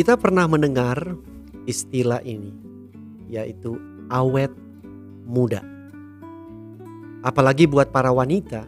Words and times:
Kita 0.00 0.16
pernah 0.16 0.48
mendengar 0.48 0.96
istilah 1.68 2.24
ini, 2.24 2.56
yaitu 3.28 3.76
awet 4.08 4.48
muda. 5.28 5.60
Apalagi 7.20 7.68
buat 7.68 7.92
para 7.92 8.08
wanita, 8.08 8.64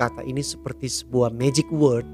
kata 0.00 0.24
ini 0.24 0.40
seperti 0.40 0.88
sebuah 0.88 1.36
magic 1.36 1.68
word 1.68 2.08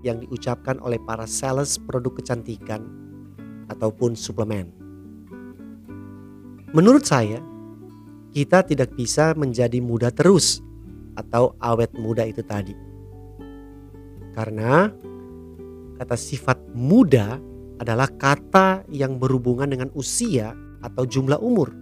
yang 0.00 0.24
diucapkan 0.24 0.80
oleh 0.80 0.96
para 1.04 1.28
sales 1.28 1.76
produk 1.76 2.16
kecantikan 2.16 2.80
ataupun 3.68 4.16
suplemen. 4.16 4.72
Menurut 6.72 7.04
saya, 7.04 7.44
kita 8.32 8.64
tidak 8.64 8.96
bisa 8.96 9.36
menjadi 9.36 9.84
muda 9.84 10.08
terus 10.08 10.64
atau 11.12 11.52
awet 11.60 11.92
muda 11.92 12.24
itu 12.24 12.40
tadi. 12.40 12.72
Karena 14.32 14.88
kata 16.00 16.16
sifat 16.16 16.56
muda 16.72 17.36
adalah 17.76 18.08
kata 18.08 18.88
yang 18.88 19.20
berhubungan 19.20 19.68
dengan 19.68 19.90
usia 19.92 20.56
atau 20.80 21.04
jumlah 21.04 21.40
umur. 21.40 21.72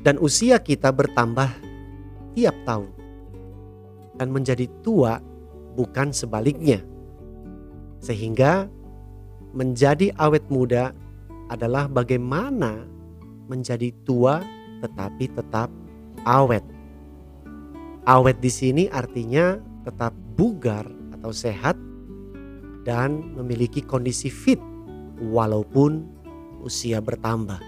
Dan 0.00 0.16
usia 0.16 0.56
kita 0.56 0.88
bertambah 0.88 1.50
tiap 2.32 2.56
tahun. 2.64 2.90
Dan 4.16 4.32
menjadi 4.32 4.68
tua 4.80 5.20
bukan 5.76 6.12
sebaliknya. 6.12 6.80
Sehingga 8.00 8.68
menjadi 9.52 10.12
awet 10.16 10.44
muda 10.48 10.96
adalah 11.52 11.88
bagaimana 11.90 12.86
menjadi 13.50 13.92
tua 14.06 14.40
tetapi 14.80 15.24
tetap 15.36 15.68
awet. 16.24 16.64
Awet 18.08 18.40
di 18.40 18.48
sini 18.48 18.84
artinya 18.88 19.60
tetap 19.84 20.16
bugar 20.36 20.88
atau 21.12 21.32
sehat 21.34 21.76
dan 22.86 23.36
memiliki 23.36 23.84
kondisi 23.84 24.32
fit 24.32 24.60
walaupun 25.20 26.04
usia 26.64 27.00
bertambah. 27.00 27.60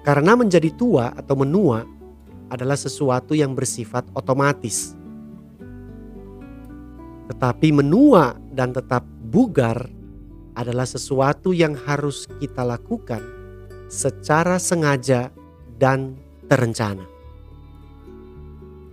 Karena 0.00 0.32
menjadi 0.32 0.72
tua 0.72 1.12
atau 1.12 1.36
menua 1.36 1.84
adalah 2.48 2.76
sesuatu 2.76 3.36
yang 3.36 3.52
bersifat 3.52 4.08
otomatis. 4.16 4.96
Tetapi 7.30 7.68
menua 7.70 8.34
dan 8.50 8.74
tetap 8.74 9.06
bugar 9.30 9.86
adalah 10.58 10.88
sesuatu 10.88 11.54
yang 11.54 11.78
harus 11.78 12.26
kita 12.42 12.66
lakukan 12.66 13.22
secara 13.86 14.58
sengaja 14.58 15.30
dan 15.78 16.18
terencana. 16.50 17.06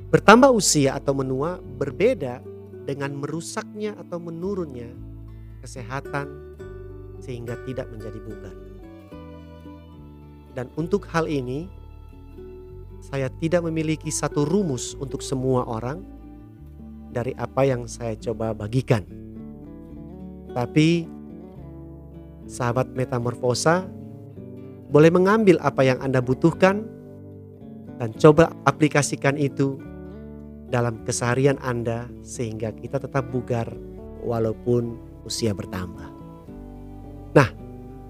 Bertambah 0.07 0.53
usia 0.53 0.95
atau 0.95 1.17
menua 1.17 1.59
berbeda 1.59 2.39
dengan 2.87 3.19
merusaknya 3.19 3.99
atau 3.99 4.15
menurunnya 4.15 4.87
kesehatan 5.59 6.55
sehingga 7.19 7.59
tidak 7.67 7.91
menjadi 7.91 8.19
bugar. 8.23 8.55
Dan 10.55 10.71
untuk 10.79 11.03
hal 11.11 11.27
ini 11.27 11.67
saya 13.03 13.27
tidak 13.43 13.67
memiliki 13.67 14.09
satu 14.09 14.47
rumus 14.47 14.95
untuk 14.97 15.19
semua 15.21 15.67
orang 15.67 16.01
dari 17.11 17.35
apa 17.35 17.67
yang 17.67 17.85
saya 17.85 18.15
coba 18.17 18.55
bagikan. 18.55 19.03
Tapi 20.55 21.05
sahabat 22.47 22.89
metamorfosa 22.95 23.85
boleh 24.87 25.11
mengambil 25.11 25.59
apa 25.59 25.83
yang 25.83 25.99
Anda 25.99 26.23
butuhkan 26.23 26.87
dan 27.99 28.09
coba 28.15 28.49
aplikasikan 28.63 29.35
itu 29.35 29.77
dalam 30.67 30.99
keseharian 31.07 31.55
Anda 31.63 32.11
sehingga 32.23 32.75
kita 32.75 32.99
tetap 32.99 33.31
bugar 33.31 33.71
walaupun 34.23 34.99
usia 35.23 35.55
bertambah. 35.55 36.07
Nah, 37.35 37.49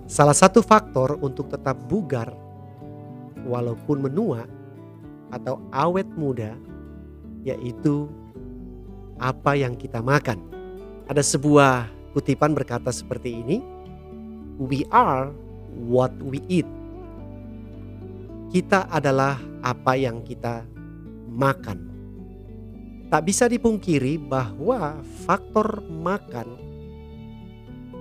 salah 0.10 0.34
satu 0.34 0.66
faktor 0.66 1.22
untuk 1.22 1.54
tetap 1.54 1.78
bugar 1.86 2.34
walaupun 3.46 4.10
menua 4.10 4.46
atau 5.30 5.62
awet 5.70 6.08
muda 6.18 6.56
yaitu 7.46 8.10
apa 9.18 9.58
yang 9.58 9.78
kita 9.78 10.02
makan. 10.02 10.42
Ada 11.08 11.24
sebuah 11.24 11.88
kutipan 12.12 12.52
berkata 12.52 12.92
seperti 12.92 13.40
ini, 13.42 13.58
"We 14.60 14.84
are 14.92 15.32
what 15.88 16.14
we 16.20 16.44
eat." 16.52 16.68
Kita 18.52 18.88
adalah 18.92 19.40
apa 19.64 19.96
yang 20.00 20.24
kita 20.24 20.64
makan. 21.28 21.97
Tak 23.08 23.24
bisa 23.24 23.48
dipungkiri 23.48 24.20
bahwa 24.20 25.00
faktor 25.24 25.80
makan 25.88 26.60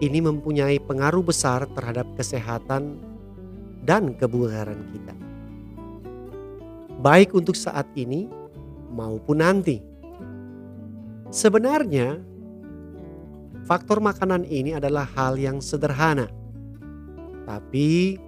ini 0.03 0.19
mempunyai 0.19 0.83
pengaruh 0.83 1.23
besar 1.23 1.63
terhadap 1.71 2.11
kesehatan 2.19 2.99
dan 3.87 4.19
kebugaran 4.19 4.83
kita. 4.91 5.15
Baik 6.99 7.39
untuk 7.39 7.55
saat 7.55 7.87
ini 7.95 8.27
maupun 8.91 9.39
nanti. 9.39 9.79
Sebenarnya 11.31 12.19
faktor 13.63 14.03
makanan 14.03 14.43
ini 14.43 14.75
adalah 14.75 15.07
hal 15.07 15.39
yang 15.39 15.63
sederhana. 15.63 16.27
Tapi 17.47 18.19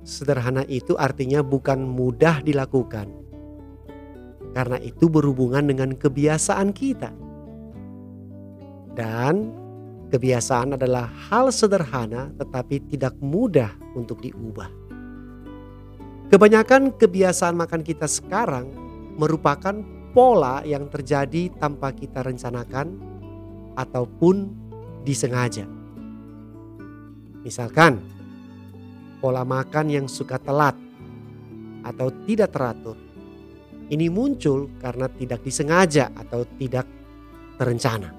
sederhana 0.00 0.64
itu 0.64 0.96
artinya 0.96 1.44
bukan 1.44 1.84
mudah 1.84 2.40
dilakukan 2.40 3.29
karena 4.50 4.78
itu 4.82 5.06
berhubungan 5.06 5.66
dengan 5.66 5.94
kebiasaan 5.94 6.74
kita. 6.74 7.10
Dan 8.94 9.54
kebiasaan 10.10 10.74
adalah 10.74 11.06
hal 11.30 11.54
sederhana 11.54 12.34
tetapi 12.34 12.82
tidak 12.90 13.14
mudah 13.22 13.70
untuk 13.94 14.18
diubah. 14.20 14.68
Kebanyakan 16.30 16.94
kebiasaan 16.94 17.58
makan 17.58 17.82
kita 17.82 18.06
sekarang 18.06 18.70
merupakan 19.18 19.74
pola 20.14 20.62
yang 20.66 20.86
terjadi 20.90 21.50
tanpa 21.58 21.90
kita 21.94 22.22
rencanakan 22.22 22.98
ataupun 23.74 24.50
disengaja. 25.02 25.66
Misalkan, 27.40 27.98
pola 29.18 29.42
makan 29.42 29.86
yang 29.90 30.06
suka 30.06 30.36
telat 30.38 30.76
atau 31.82 32.12
tidak 32.28 32.52
teratur 32.52 32.94
ini 33.90 34.06
muncul 34.06 34.70
karena 34.78 35.10
tidak 35.10 35.42
disengaja 35.42 36.14
atau 36.14 36.46
tidak 36.54 36.86
terencana. 37.58 38.14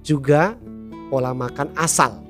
Juga 0.00 0.56
pola 1.12 1.36
makan 1.36 1.76
asal. 1.76 2.24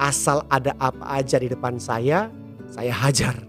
Asal 0.00 0.40
ada 0.48 0.72
apa 0.80 1.20
aja 1.20 1.36
di 1.36 1.52
depan 1.52 1.76
saya, 1.76 2.32
saya 2.72 2.96
hajar. 2.96 3.44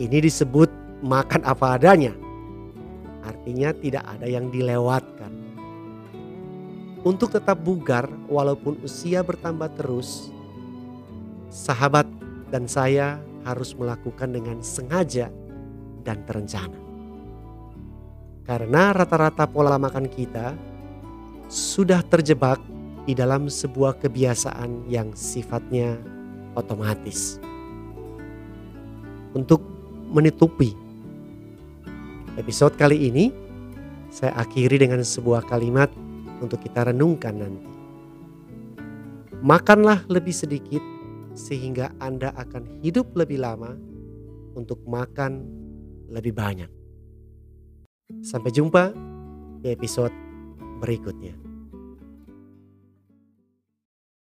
Ini 0.00 0.24
disebut 0.24 0.72
makan 1.04 1.44
apa 1.44 1.76
adanya. 1.76 2.16
Artinya 3.20 3.76
tidak 3.76 4.08
ada 4.08 4.24
yang 4.24 4.48
dilewatkan. 4.48 5.32
Untuk 7.04 7.36
tetap 7.36 7.60
bugar 7.60 8.08
walaupun 8.32 8.80
usia 8.80 9.20
bertambah 9.20 9.76
terus, 9.76 10.32
sahabat 11.52 12.08
dan 12.48 12.64
saya 12.64 13.20
harus 13.44 13.76
melakukan 13.76 14.32
dengan 14.32 14.64
sengaja 14.64 15.28
dan 16.04 16.22
terencana. 16.28 16.78
Karena 18.44 18.92
rata-rata 18.92 19.48
pola 19.48 19.80
makan 19.80 20.04
kita 20.04 20.52
sudah 21.48 22.04
terjebak 22.04 22.60
di 23.08 23.16
dalam 23.16 23.48
sebuah 23.48 24.00
kebiasaan 24.00 24.88
yang 24.88 25.12
sifatnya 25.16 25.96
otomatis. 26.52 27.40
Untuk 29.32 29.64
menutupi 30.12 30.76
episode 32.36 32.76
kali 32.76 33.08
ini, 33.08 33.32
saya 34.12 34.36
akhiri 34.38 34.78
dengan 34.78 35.02
sebuah 35.02 35.48
kalimat 35.48 35.88
untuk 36.38 36.60
kita 36.62 36.92
renungkan 36.92 37.34
nanti. 37.34 37.68
Makanlah 39.44 40.06
lebih 40.08 40.32
sedikit 40.32 40.80
sehingga 41.34 41.92
Anda 41.98 42.32
akan 42.32 42.80
hidup 42.80 43.12
lebih 43.18 43.42
lama 43.42 43.76
untuk 44.54 44.80
makan 44.86 45.63
lebih 46.14 46.30
banyak. 46.30 46.70
Sampai 48.22 48.54
jumpa 48.54 48.94
di 49.58 49.74
episode 49.74 50.14
berikutnya. 50.78 51.43